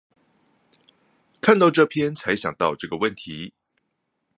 [1.41, 3.53] 看到這篇才想到這個問題